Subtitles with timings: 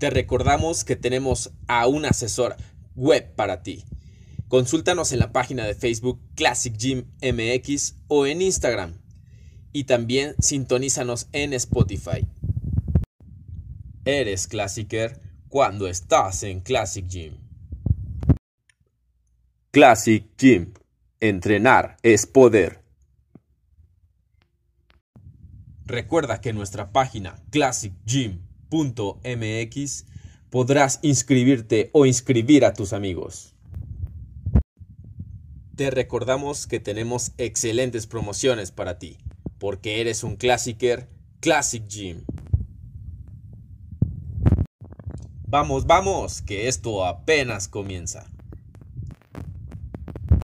[0.00, 2.56] Te recordamos que tenemos a un asesor
[2.96, 3.84] web para ti.
[4.48, 8.94] Consúltanos en la página de Facebook Classic Gym MX o en Instagram.
[9.74, 12.26] Y también sintonízanos en Spotify.
[14.06, 17.34] Eres Classicer cuando estás en Classic Gym.
[19.70, 20.72] Classic Gym.
[21.20, 22.82] Entrenar es poder.
[25.84, 27.36] Recuerda que nuestra página
[28.70, 30.06] classicgym.mx
[30.48, 33.54] podrás inscribirte o inscribir a tus amigos.
[35.76, 39.18] Te recordamos que tenemos excelentes promociones para ti,
[39.58, 41.08] porque eres un Classicer
[41.40, 42.24] Classic Gym.
[45.46, 48.30] Vamos, vamos, que esto apenas comienza.